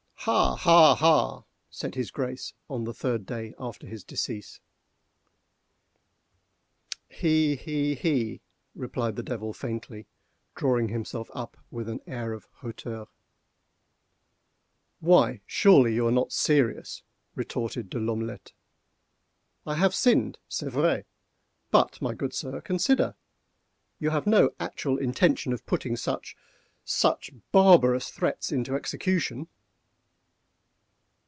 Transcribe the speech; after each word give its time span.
"Ha! 0.25 0.55
ha! 0.55 0.93
ha!" 0.93 1.45
said 1.71 1.95
his 1.95 2.11
Grace 2.11 2.53
on 2.69 2.83
the 2.83 2.93
third 2.93 3.25
day 3.25 3.55
after 3.57 3.87
his 3.87 4.03
decease. 4.03 4.59
"He! 7.09 7.55
he! 7.55 7.95
he!" 7.95 8.41
replied 8.75 9.15
the 9.15 9.23
Devil 9.23 9.51
faintly, 9.51 10.05
drawing 10.53 10.89
himself 10.89 11.31
up 11.33 11.57
with 11.71 11.89
an 11.89 12.01
air 12.05 12.33
of 12.33 12.45
hauteur. 12.57 13.07
"Why, 14.99 15.41
surely 15.47 15.95
you 15.95 16.05
are 16.05 16.11
not 16.11 16.31
serious," 16.31 17.01
retorted 17.33 17.89
De 17.89 17.97
L'Omelette. 17.97 18.53
"I 19.65 19.73
have 19.73 19.95
sinned—c'est 19.95 20.69
vrai—but, 20.69 21.99
my 21.99 22.13
good 22.13 22.35
sir, 22.35 22.61
consider!—you 22.61 24.11
have 24.11 24.27
no 24.27 24.51
actual 24.59 24.99
intention 24.99 25.51
of 25.51 25.65
putting 25.65 25.95
such—such 25.95 27.31
barbarous 27.51 28.09
threats 28.11 28.51
into 28.51 28.75
execution." 28.75 29.47